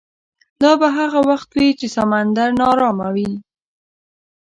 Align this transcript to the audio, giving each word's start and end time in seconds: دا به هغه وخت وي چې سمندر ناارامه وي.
دا 0.61 0.71
به 0.79 0.87
هغه 0.97 1.19
وخت 1.29 1.49
وي 1.57 1.69
چې 1.79 1.87
سمندر 1.95 2.49
ناارامه 2.61 3.07
وي. 3.15 3.31